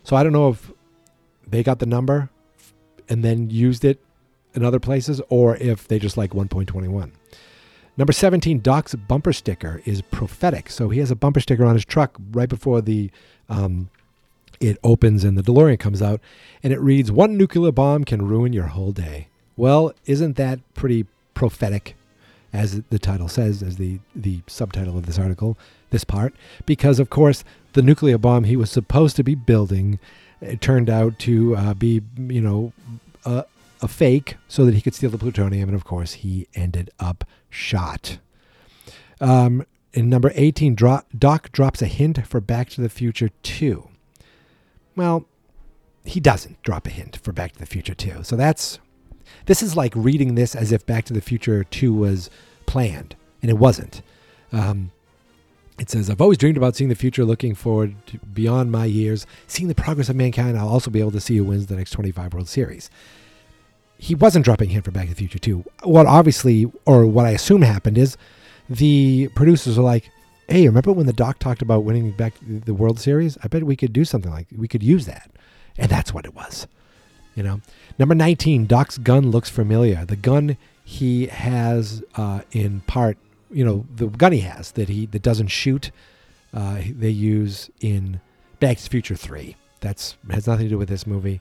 [0.02, 0.72] So I don't know if
[1.46, 2.30] they got the number
[3.08, 4.00] and then used it
[4.54, 7.12] in other places, or if they just like 1.21.
[7.98, 10.70] Number 17, Doc's bumper sticker is prophetic.
[10.70, 13.10] So he has a bumper sticker on his truck right before the
[13.48, 13.90] um,
[14.60, 16.20] it opens and the DeLorean comes out,
[16.62, 21.06] and it reads, "One nuclear bomb can ruin your whole day." Well, isn't that pretty
[21.34, 21.96] prophetic,
[22.52, 25.56] as the title says, as the the subtitle of this article,
[25.90, 26.34] this part?
[26.64, 29.98] Because of course, the nuclear bomb he was supposed to be building,
[30.40, 32.72] it turned out to uh, be, you know,
[33.24, 33.44] a,
[33.82, 37.24] a fake, so that he could steal the plutonium, and of course, he ended up
[37.50, 38.18] shot.
[39.20, 43.88] Um, in number 18, Dro- Doc drops a hint for Back to the Future 2.
[44.96, 45.26] Well,
[46.04, 48.24] he doesn't drop a hint for Back to the Future 2.
[48.24, 48.78] So that's.
[49.46, 52.30] This is like reading this as if Back to the Future 2 was
[52.64, 54.02] planned, and it wasn't.
[54.52, 54.90] Um,
[55.78, 57.96] it says, I've always dreamed about seeing the future, looking forward
[58.32, 60.58] beyond my years, seeing the progress of mankind.
[60.58, 62.88] I'll also be able to see who wins the next 25 World Series.
[63.98, 65.64] He wasn't dropping a hint for Back to the Future 2.
[65.82, 68.16] What obviously, or what I assume happened is
[68.70, 70.10] the producers are like,
[70.48, 73.36] hey, remember when the doc talked about winning back the World Series?
[73.42, 75.30] I bet we could do something like we could use that,
[75.76, 76.66] and that's what it was.
[77.34, 77.60] You know,
[77.98, 80.04] number nineteen, Doc's gun looks familiar.
[80.04, 83.18] The gun he has uh, in part,
[83.50, 85.90] you know, the gun he has that he that doesn't shoot,
[86.54, 88.20] uh, they use in
[88.60, 89.56] Back to the Future Three.
[89.80, 91.40] That's has nothing to do with this movie.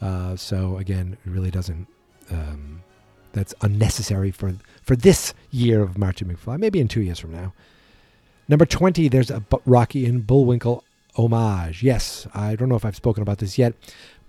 [0.00, 1.86] Uh, so again, it really doesn't.
[2.30, 2.82] Um,
[3.32, 6.58] that's unnecessary for for this year of Marty McFly.
[6.58, 7.52] Maybe in two years from now.
[8.48, 10.84] Number twenty, there's a Rocky and Bullwinkle
[11.16, 11.82] homage.
[11.82, 13.74] Yes, I don't know if I've spoken about this yet,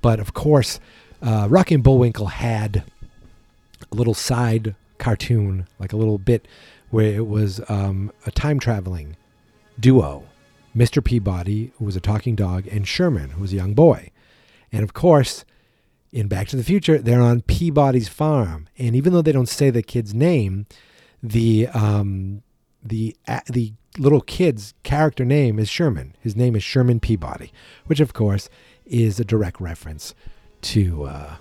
[0.01, 0.79] but of course,
[1.21, 2.83] uh, Rocky and Bullwinkle had
[3.91, 6.47] a little side cartoon, like a little bit
[6.89, 9.17] where it was um, a time traveling
[9.79, 10.23] duo.
[10.75, 11.03] Mr.
[11.03, 14.09] Peabody, who was a talking dog, and Sherman, who was a young boy.
[14.71, 15.45] And of course,
[16.11, 19.69] in Back to the Future, they're on Peabody's farm, and even though they don't say
[19.69, 20.65] the kid's name,
[21.21, 22.41] the um,
[22.83, 26.15] the a the little kid's character name is Sherman.
[26.19, 27.51] His name is Sherman Peabody,
[27.85, 28.49] which of course
[28.85, 30.13] is a direct reference
[30.61, 31.35] to uh,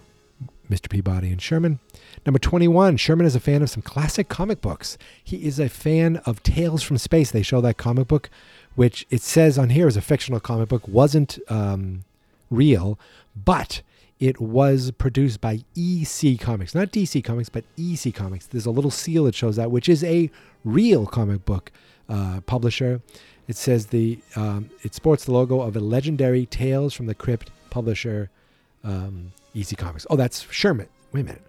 [0.71, 0.89] Mr.
[0.89, 1.81] Peabody and Sherman.
[2.25, 4.97] Number 21, Sherman is a fan of some classic comic books.
[5.23, 7.31] He is a fan of Tales from Space.
[7.31, 8.31] They show that comic book,
[8.75, 12.05] which it says on here is a fictional comic book, wasn't um,
[12.51, 12.99] real,
[13.37, 13.83] but
[14.23, 18.47] it was produced by EC Comics, not DC Comics, but EC Comics.
[18.47, 20.31] There's a little seal that shows that, which is a
[20.65, 21.73] real comic book
[22.09, 23.03] uh, publisher.
[23.49, 27.51] It says the um, it sports the logo of a legendary Tales from the Crypt
[27.69, 28.31] publisher,
[28.85, 30.07] um, EC Comics.
[30.09, 30.87] Oh, that's Sherman.
[31.11, 31.43] Wait a minute.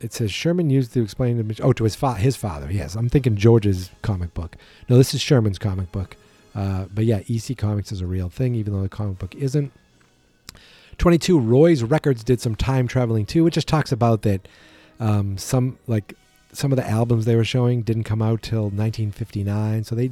[0.00, 2.70] It says Sherman used to explain the oh to his fa- his father.
[2.70, 4.54] Yes, I'm thinking George's comic book.
[4.88, 6.16] No, this is Sherman's comic book.
[6.54, 9.72] Uh, but yeah, EC Comics is a real thing, even though the comic book isn't.
[10.98, 13.46] 22 roy's records did some time traveling too.
[13.46, 14.46] It just talks about that
[15.00, 16.14] um, some like
[16.52, 20.10] some of the albums they were showing didn't come out till 1959 so they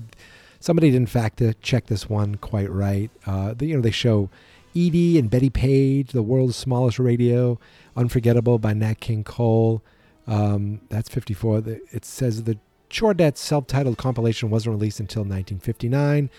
[0.60, 3.10] somebody didn't fact check this one quite right.
[3.26, 4.28] Uh, they, you know they show
[4.74, 7.58] edie and betty page the world's smallest radio
[7.96, 9.82] unforgettable by nat king cole.
[10.26, 12.58] Um, that's 54 The- it says the
[12.90, 16.30] chordette self-titled compilation wasn't released until 1959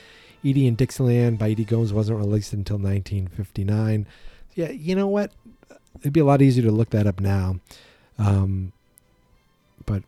[0.45, 4.05] edie and dixieland by Eydie Gormé wasn't released until 1959
[4.55, 5.31] yeah, you know what?
[6.01, 7.59] It'd be a lot easier to look that up now.
[8.17, 8.71] Um,
[9.85, 10.03] but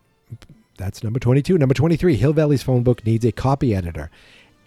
[0.78, 1.58] that's number 22.
[1.58, 4.10] Number 23, Hill Valley's phone book needs a copy editor.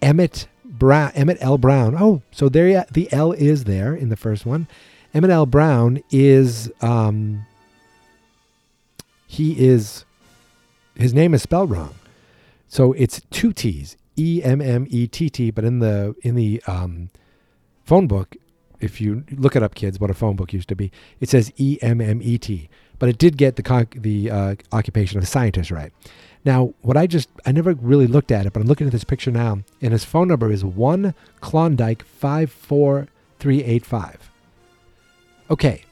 [0.01, 1.57] Emmett Brown, Emmett L.
[1.57, 1.95] Brown.
[1.97, 4.67] Oh, so there the L is there in the first one.
[5.13, 5.45] Emmett L.
[5.45, 7.45] Brown is um,
[9.27, 10.05] he is
[10.95, 11.95] his name is spelled wrong.
[12.67, 16.61] So it's two T's, E M M E T T, but in the in the
[16.67, 17.09] um,
[17.83, 18.35] phone book
[18.79, 21.51] if you look it up, kids, what a phone book used to be, it says
[21.57, 25.27] E M M E T, but it did get the con- the uh, occupation of
[25.27, 25.91] scientist right.
[26.45, 29.03] Now, what I just I never really looked at it, but I'm looking at this
[29.03, 33.07] picture now, and his phone number is one Klondike five four
[33.39, 34.29] three eight five.
[35.51, 35.83] Okay,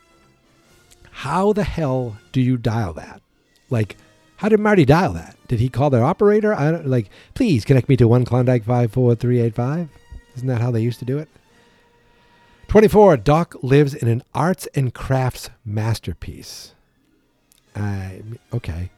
[1.11, 3.21] how the hell do you dial that?
[3.69, 3.97] Like,
[4.37, 5.35] how did Marty dial that?
[5.47, 6.53] Did he call their operator?
[6.53, 7.09] I don't like.
[7.33, 9.89] Please connect me to one Klondike five four three eight five.
[10.35, 11.27] Isn't that how they used to do it?
[12.67, 13.17] 24.
[13.17, 16.73] Doc lives in an arts and crafts masterpiece.
[17.73, 18.21] I
[18.53, 18.91] okay.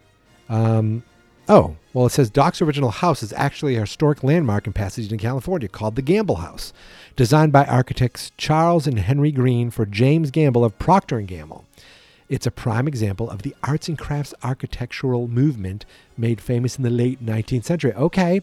[0.50, 1.04] Um,
[1.48, 5.68] oh, well, it says Doc's original house is actually a historic landmark in Pasadena, California,
[5.68, 6.74] called the Gamble House,
[7.16, 11.66] designed by architects Charles and Henry Greene for James Gamble of Procter and Gamble.
[12.28, 15.86] It's a prime example of the arts and crafts architectural movement
[16.18, 17.94] made famous in the late 19th century.
[17.94, 18.42] Okay,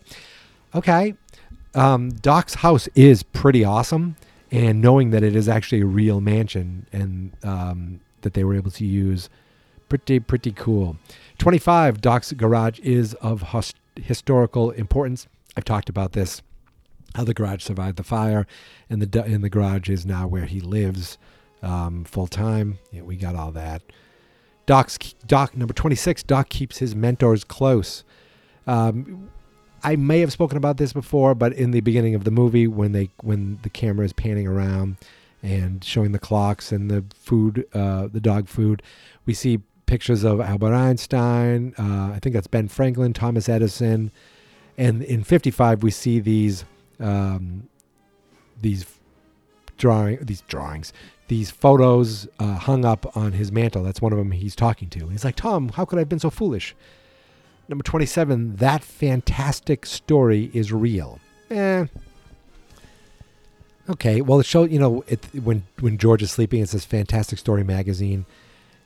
[0.72, 1.14] okay.
[1.74, 4.16] Um, Doc's house is pretty awesome
[4.50, 8.70] and knowing that it is actually a real mansion and um, that they were able
[8.70, 9.28] to use
[9.88, 10.96] pretty pretty cool.
[11.38, 15.26] 25 doc's garage is of hos- historical importance.
[15.56, 16.42] I've talked about this
[17.14, 18.46] how the garage survived the fire
[18.90, 21.18] and the and the garage is now where he lives
[21.62, 22.78] um, full time.
[22.92, 23.82] Yeah we got all that.
[24.66, 28.04] Doc's doc number 26 doc keeps his mentors close.
[28.66, 29.30] Um,
[29.86, 32.90] I may have spoken about this before, but in the beginning of the movie, when
[32.90, 34.96] they when the camera is panning around
[35.44, 38.82] and showing the clocks and the food, uh, the dog food,
[39.26, 41.72] we see pictures of Albert Einstein.
[41.78, 44.10] Uh, I think that's Ben Franklin, Thomas Edison,
[44.76, 46.64] and in '55 we see these
[46.98, 47.68] um,
[48.60, 48.86] these
[49.78, 50.92] drawing these drawings
[51.28, 53.84] these photos uh, hung up on his mantle.
[53.84, 55.08] That's one of them he's talking to.
[55.08, 56.74] He's like, Tom, how could I have been so foolish?
[57.68, 61.18] Number 27, that fantastic story is real.
[61.50, 61.86] Eh.
[63.88, 67.38] Okay, well, it shows, you know, it, when, when George is sleeping, it says Fantastic
[67.38, 68.26] Story magazine,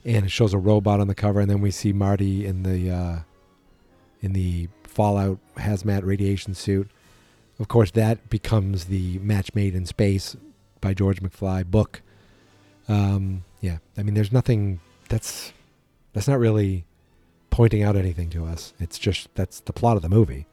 [0.05, 2.91] and it shows a robot on the cover, and then we see Marty in the,
[2.91, 3.19] uh,
[4.21, 6.91] in the Fallout hazmat radiation suit.
[7.59, 10.37] Of course, that becomes the Match Made in Space
[10.81, 12.03] by George McFly book.
[12.89, 15.53] Um, yeah, I mean, there's nothing that's
[16.13, 16.85] that's not really
[17.51, 18.73] pointing out anything to us.
[18.79, 20.47] It's just that's the plot of the movie.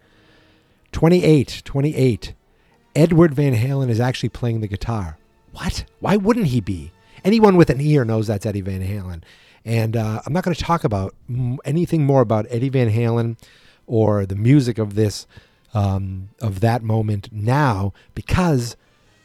[0.91, 2.33] 28, 28.
[2.95, 5.17] Edward Van Halen is actually playing the guitar.
[5.51, 5.85] What?
[5.99, 6.91] Why wouldn't he be?
[7.23, 9.23] Anyone with an ear knows that's Eddie Van Halen.
[9.65, 13.37] And uh, I'm not going to talk about m- anything more about Eddie Van Halen
[13.85, 15.27] or the music of this,
[15.73, 18.75] um, of that moment now, because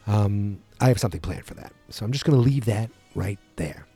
[0.07, 1.73] um, I have something planned for that.
[1.91, 3.87] So I'm just going to leave that right there.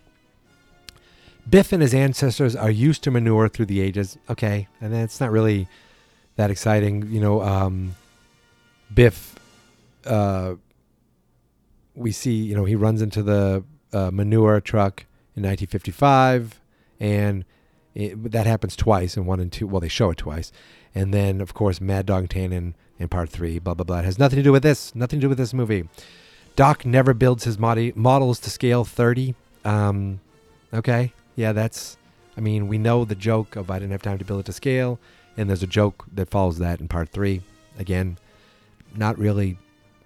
[1.48, 4.18] Biff and his ancestors are used to manure through the ages.
[4.28, 5.68] Okay, and that's not really
[6.36, 7.08] that exciting.
[7.10, 7.94] You know, um,
[8.92, 9.36] Biff,
[10.04, 10.54] uh,
[11.94, 15.06] we see, you know, he runs into the uh, manure truck
[15.36, 16.60] in 1955,
[16.98, 17.44] and
[17.94, 19.66] it, that happens twice in one and two.
[19.66, 20.52] Well, they show it twice.
[20.94, 23.98] And then, of course, Mad Dog Tannen in part three, blah, blah, blah.
[23.98, 25.88] It has nothing to do with this, nothing to do with this movie.
[26.56, 29.34] Doc never builds his modi- models to scale 30.
[29.64, 30.20] Um,
[30.72, 31.12] okay.
[31.36, 31.96] Yeah, that's,
[32.36, 34.52] I mean, we know the joke of I didn't have time to build it to
[34.52, 34.98] scale.
[35.36, 37.42] And there's a joke that follows that in part three.
[37.78, 38.18] Again,
[38.94, 39.58] not really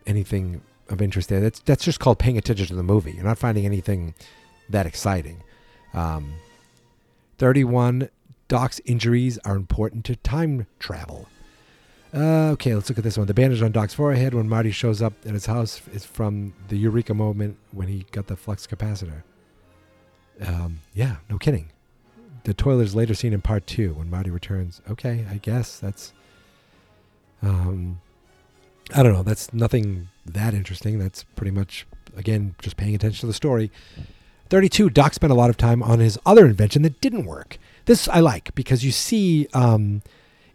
[0.07, 1.41] anything of interest there.
[1.41, 3.13] That's, that's just called paying attention to the movie.
[3.13, 4.15] You're not finding anything
[4.69, 5.43] that exciting.
[5.95, 6.35] Um,
[7.39, 8.09] 31.
[8.49, 11.29] Doc's injuries are important to time travel.
[12.13, 13.29] Uh, okay, let's look at this one.
[13.29, 16.77] The bandage on Doc's forehead when Marty shows up at his house is from the
[16.77, 19.23] Eureka moment when he got the flux capacitor.
[20.41, 21.71] Um, yeah, no kidding.
[22.45, 24.81] The toilet is later seen in part two when Marty returns.
[24.91, 26.13] Okay, I guess that's.
[27.43, 28.01] Um,
[28.95, 29.23] I don't know.
[29.23, 30.99] That's nothing that interesting.
[30.99, 33.71] That's pretty much, again, just paying attention to the story.
[34.49, 37.59] 32, Doc spent a lot of time on his other invention that didn't work.
[37.85, 40.03] This I like because you see um,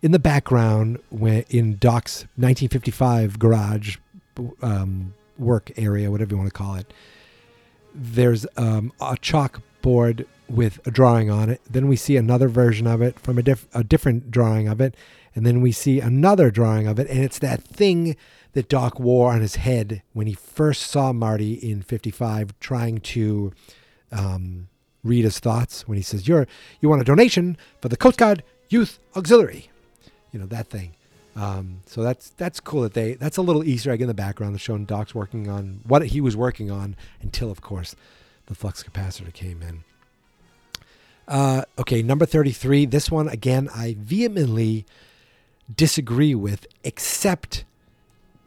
[0.01, 3.97] in the background when in Doc's 1955 garage
[4.61, 6.93] um, work area, whatever you want to call it,
[7.93, 9.15] there's um, a
[9.85, 11.61] chalkboard with a drawing on it.
[11.69, 14.95] Then we see another version of it from a, diff- a different drawing of it.
[15.33, 17.09] And then we see another drawing of it.
[17.09, 18.15] And it's that thing
[18.53, 23.51] that Doc wore on his head when he first saw Marty in 55 trying to
[24.11, 24.69] um,
[25.03, 26.47] read his thoughts when he says, "You're
[26.79, 29.69] you want a donation for the Coast Guard Youth Auxiliary,"
[30.31, 30.95] you know that thing.
[31.35, 34.53] Um, so that's that's cool that they that's a little Easter egg in the background
[34.53, 37.93] that's showing Doc's working on what he was working on until, of course,
[38.47, 39.83] the flux capacitor came in.
[41.27, 42.85] Uh, okay, number thirty-three.
[42.85, 44.85] This one again, I vehemently
[45.73, 47.65] disagree with, except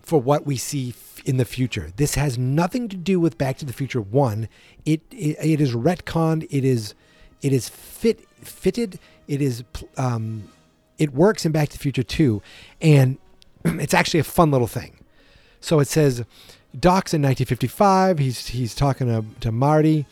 [0.00, 1.90] for what we see f- in the future.
[1.96, 4.48] This has nothing to do with Back to the Future One.
[4.86, 6.46] It it, it is retconned.
[6.50, 6.94] It is
[7.42, 9.00] it is fit fitted.
[9.26, 9.64] It is
[9.96, 10.48] um,
[10.98, 12.42] it works in Back to the Future Two,
[12.80, 13.18] and
[13.64, 14.96] it's actually a fun little thing.
[15.60, 16.24] So it says
[16.72, 18.18] Doc's in 1955.
[18.18, 20.06] He's he's talking to, to Marty,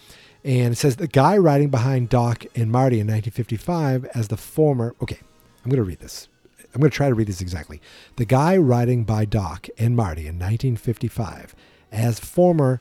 [0.44, 4.94] and it says the guy riding behind Doc and Marty in 1955 as the former.
[5.02, 5.18] Okay,
[5.64, 6.28] I'm to read this.
[6.74, 7.80] I'm to try to read this exactly.
[8.16, 11.54] The guy riding by Doc and Marty in 1955
[11.90, 12.80] as former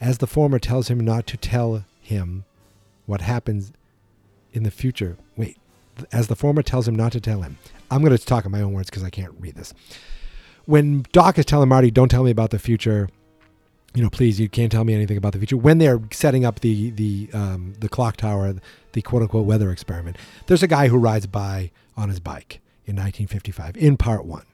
[0.00, 2.44] as the former tells him not to tell him
[3.06, 3.72] what happens
[4.52, 5.16] in the future.
[5.36, 5.56] Wait,
[6.12, 7.58] as the former tells him not to tell him.
[7.90, 9.74] I'm to talk in my own words because I can't read this.
[10.66, 13.08] When Doc is telling Marty, "Don't tell me about the future,"
[13.94, 15.56] you know, please, you can't tell me anything about the future.
[15.56, 18.54] When they're setting up the the um, the clock tower,
[18.92, 22.96] the quote unquote weather experiment, there's a guy who rides by on his bike in
[22.96, 24.44] 1955 in part one,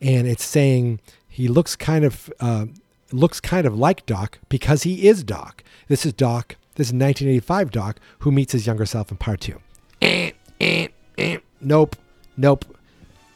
[0.00, 2.66] and it's saying he looks kind of uh,
[3.10, 5.64] looks kind of like Doc because he is Doc.
[5.88, 6.56] This is Doc.
[6.76, 9.60] This is 1985 Doc who meets his younger self in part two.
[10.02, 11.38] Eh, eh, eh.
[11.60, 11.96] Nope,
[12.36, 12.64] nope,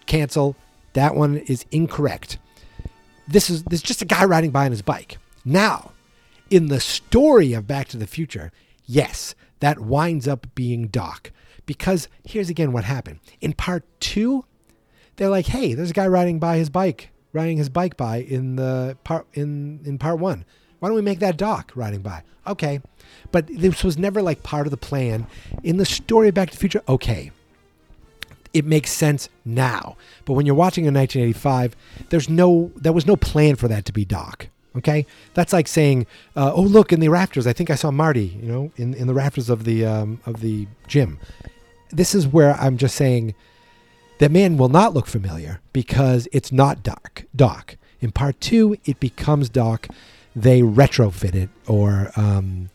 [0.07, 0.57] cancel.
[0.99, 2.39] That one is incorrect.
[3.29, 5.19] This is this is just a guy riding by on his bike.
[5.45, 5.93] Now,
[6.51, 8.51] in the story of Back to the Future,
[8.85, 11.31] yes, that winds up being Doc.
[11.67, 13.21] Because here's again what happened.
[13.40, 14.44] In part two,
[15.15, 18.57] they're like, hey, there's a guy riding by his bike, riding his bike by in
[18.57, 20.44] the part in, in part one.
[20.81, 22.25] Why don't we make that Doc riding by?
[22.44, 22.81] Okay.
[23.31, 25.29] But this was never like part of the plan.
[25.63, 27.31] In the story of Back to the Future, okay.
[28.53, 29.96] It makes sense now.
[30.25, 31.77] But when you're watching in 1985,
[32.11, 34.49] there's no there was no plan for that to be Doc.
[34.77, 37.46] Okay, that's like saying, uh, "Oh, look in the rafters.
[37.46, 38.38] I think I saw Marty.
[38.40, 41.19] You know, in, in the rafters of the um, of the gym."
[41.90, 43.35] This is where I'm just saying
[44.19, 47.25] that man will not look familiar because it's not Doc.
[47.35, 47.77] Doc.
[48.01, 49.88] In part two, it becomes Doc.
[50.37, 52.71] They retrofit it or um,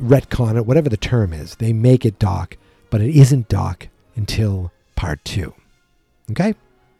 [0.00, 1.54] retcon it, whatever the term is.
[1.56, 2.56] They make it Doc,
[2.90, 5.54] but it isn't Doc until part two.
[6.30, 6.54] Okay,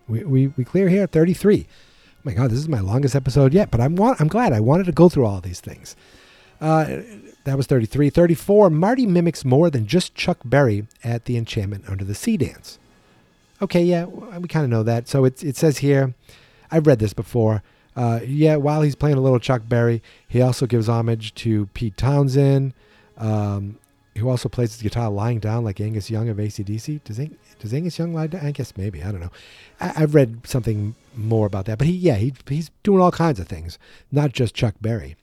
[0.09, 1.67] we we, we clear here at 33.
[1.69, 4.87] Oh my God, this is my longest episode yet, but I'm I'm glad I wanted
[4.87, 5.97] to go through all these things.
[6.63, 7.03] Uh,
[7.45, 8.09] that was 33.
[8.09, 8.71] 34.
[8.71, 12.79] Marty mimics more than just Chuck Berry at the Enchantment Under the Sea dance.
[13.61, 15.07] Okay, yeah, we kind of know that.
[15.07, 16.15] So it, it says here,
[16.71, 17.63] I've read this before.
[17.95, 21.99] Uh, yeah, while he's playing a little Chuck Berry, he also gives homage to Pete
[21.99, 22.73] Townshend,
[23.19, 23.79] um,
[24.17, 27.05] who also plays his guitar lying down like Angus Young of ACDC.
[27.05, 27.19] Does,
[27.61, 28.45] does Angus Young lie down?
[28.45, 29.03] I guess maybe.
[29.03, 29.31] I don't know.
[29.81, 31.79] I, I've read something more about that.
[31.79, 33.79] But he, yeah, he, he's doing all kinds of things,
[34.11, 35.17] not just Chuck Berry.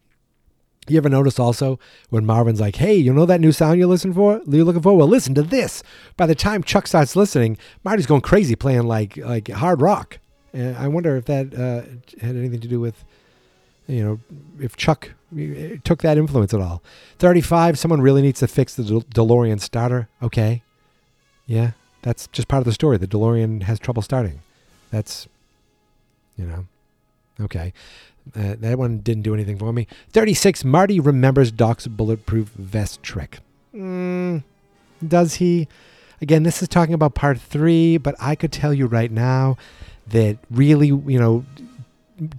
[0.89, 1.79] You ever notice also
[2.11, 4.41] when Marvin's like, "Hey, you know that new sound you're listening for?
[4.47, 4.95] You're looking for?
[4.95, 5.83] Well, listen to this."
[6.15, 10.19] By the time Chuck starts listening, Marty's going crazy playing like like hard rock.
[10.53, 11.81] And I wonder if that uh,
[12.25, 13.03] had anything to do with,
[13.87, 14.19] you know,
[14.61, 16.81] if Chuck uh, took that influence at all.
[17.19, 17.77] Thirty-five.
[17.77, 20.07] Someone really needs to fix the De- DeLorean starter.
[20.23, 20.63] Okay,
[21.45, 21.71] yeah,
[22.07, 22.95] that's just part of the story.
[22.97, 24.39] The DeLorean has trouble starting.
[24.91, 25.27] That's,
[26.37, 26.65] you know,
[27.41, 27.73] okay.
[28.33, 29.87] Uh, that one didn't do anything for me.
[30.13, 30.63] 36.
[30.63, 33.39] Marty remembers Doc's bulletproof vest trick.
[33.75, 34.43] Mm,
[35.05, 35.67] does he?
[36.21, 39.57] Again, this is talking about part three, but I could tell you right now
[40.07, 41.45] that really, you know,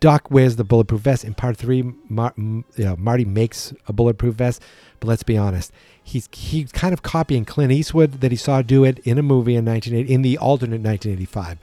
[0.00, 1.92] Doc wears the bulletproof vest in part three.
[2.08, 4.62] Mar- you know, Marty makes a bulletproof vest,
[5.00, 5.72] but let's be honest,
[6.02, 9.56] he's he's kind of copying Clint Eastwood that he saw do it in a movie
[9.56, 11.58] in 1980 in the alternate 1985.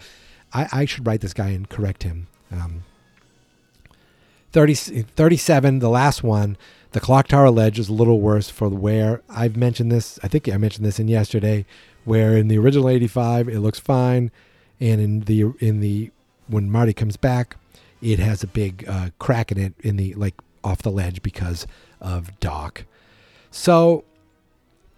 [0.54, 2.28] I, I should write this guy and correct him.
[2.52, 2.84] Um,
[4.52, 6.56] 30, 37, the last one,
[6.94, 9.22] the clock tower ledge is a little worse for the wear.
[9.28, 11.66] I've mentioned this, I think I mentioned this in yesterday,
[12.06, 14.32] where in the original 85 it looks fine,
[14.80, 16.12] and in the in the
[16.48, 17.58] when Marty comes back,
[18.02, 21.68] it has a big uh, crack in it in the like off the ledge because
[22.00, 22.86] of Doc.
[23.56, 24.04] So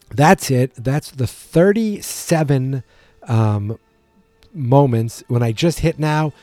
[0.09, 0.73] that's it.
[0.75, 2.83] That's the 37
[3.27, 3.77] um,
[4.51, 5.23] moments.
[5.27, 6.33] When I just hit now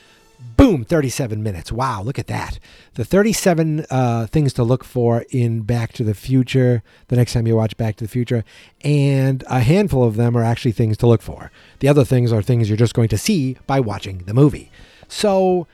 [0.56, 1.72] boom 37 minutes.
[1.72, 2.60] Wow look at that.
[2.94, 7.48] The 37 uh, things to look for in back to the future the next time
[7.48, 8.44] you watch back to the future
[8.82, 11.50] and a handful of them are actually things to look for.
[11.80, 14.70] The other things are things you're just going to see by watching the movie.
[15.08, 15.66] So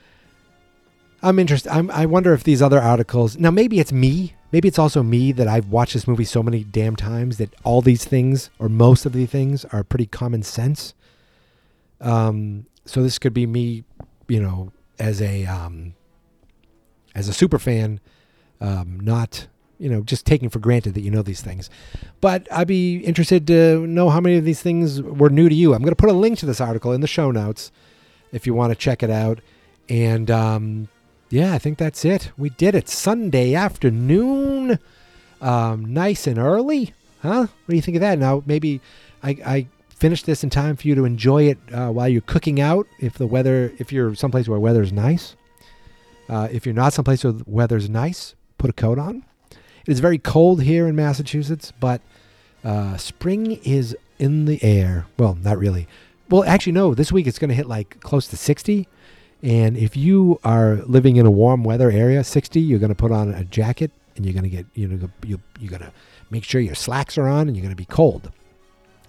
[1.22, 4.78] i'm interested I'm, i wonder if these other articles now maybe it's me maybe it's
[4.78, 8.50] also me that i've watched this movie so many damn times that all these things
[8.58, 10.94] or most of the things are pretty common sense
[12.02, 13.84] um, so this could be me
[14.30, 15.94] you know, as a um,
[17.14, 18.00] as a super fan,
[18.60, 19.48] um, not
[19.78, 21.68] you know just taking for granted that you know these things.
[22.20, 25.74] But I'd be interested to know how many of these things were new to you.
[25.74, 27.72] I'm going to put a link to this article in the show notes
[28.32, 29.40] if you want to check it out.
[29.88, 30.88] And um,
[31.30, 32.32] yeah, I think that's it.
[32.36, 34.78] We did it Sunday afternoon,
[35.40, 37.46] um, nice and early, huh?
[37.46, 38.18] What do you think of that?
[38.18, 38.80] Now maybe
[39.22, 42.60] I, I finish this in time for you to enjoy it uh, while you're cooking
[42.60, 42.86] out.
[42.98, 45.36] If the weather, if you're someplace where weather's nice,
[46.28, 49.24] uh, if you're not someplace where the weather's nice, put a coat on.
[49.86, 52.00] It is very cold here in Massachusetts, but
[52.64, 55.06] uh, spring is in the air.
[55.18, 55.86] Well, not really.
[56.28, 56.94] Well, actually, no.
[56.94, 58.86] This week it's going to hit like close to 60.
[59.42, 63.10] And if you are living in a warm weather area, 60, you're going to put
[63.10, 65.92] on a jacket and you're going to get, you know, you, you're going to
[66.30, 68.30] make sure your slacks are on and you're going to be cold.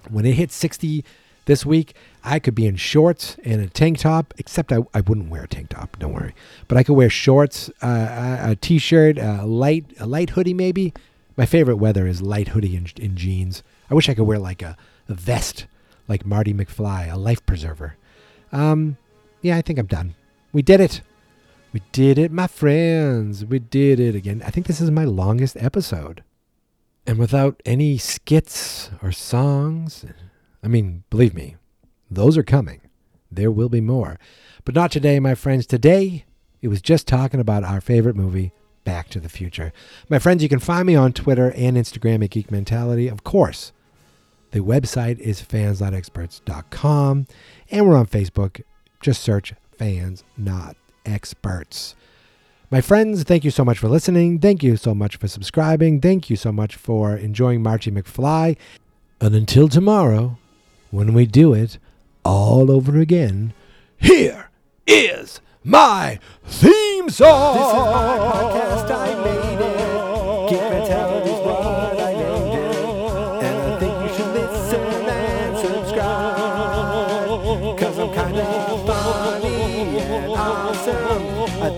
[0.09, 1.03] When it hits 60
[1.45, 5.29] this week, I could be in shorts and a tank top, except I, I wouldn't
[5.29, 5.97] wear a tank top.
[5.99, 6.33] Don't worry.
[6.67, 10.93] But I could wear shorts, uh, a t shirt, a light, a light hoodie, maybe.
[11.35, 13.63] My favorite weather is light hoodie and, and jeans.
[13.89, 14.77] I wish I could wear like a,
[15.09, 15.65] a vest,
[16.07, 17.95] like Marty McFly, a life preserver.
[18.51, 18.97] Um,
[19.41, 20.15] yeah, I think I'm done.
[20.53, 21.01] We did it.
[21.73, 23.45] We did it, my friends.
[23.45, 24.43] We did it again.
[24.45, 26.23] I think this is my longest episode.
[27.07, 30.05] And without any skits or songs,
[30.61, 31.55] I mean, believe me,
[32.09, 32.81] those are coming.
[33.31, 34.19] There will be more.
[34.65, 35.65] But not today, my friends.
[35.65, 36.25] Today,
[36.61, 38.51] it was just talking about our favorite movie,
[38.83, 39.71] Back to the Future.
[40.09, 43.07] My friends, you can find me on Twitter and Instagram at Geek Mentality.
[43.07, 43.71] Of course,
[44.51, 47.27] the website is fans.experts.com,
[47.71, 48.61] and we're on Facebook.
[48.99, 50.75] Just search Fans Not
[51.07, 51.95] Experts.
[52.69, 54.37] My friends, thank you so much for listening.
[54.37, 55.99] Thank you so much for subscribing.
[55.99, 58.57] Thank you so much for enjoying Marty McFly.
[59.19, 60.37] And until tomorrow,
[60.91, 61.79] when we do it
[62.23, 63.53] all over again,
[63.97, 64.51] here
[64.85, 67.57] is my theme song.
[67.57, 68.91] This is my podcast.
[68.91, 69.81] I made it.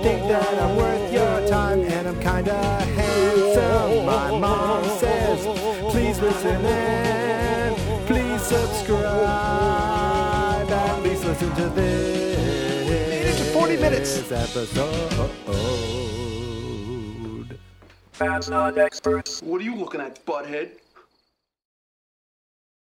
[0.04, 2.64] Think that I'm worth your time and I'm kind of
[3.00, 4.06] handsome.
[4.06, 5.48] My mom says,
[5.92, 9.00] please listen and please subscribe.
[10.70, 13.54] At least listen to this.
[13.54, 14.30] credits.
[14.30, 15.30] episode.
[18.12, 19.42] Fans not experts.
[19.42, 20.83] What are you looking at, butthead?